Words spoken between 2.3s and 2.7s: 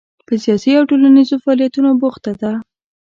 ده.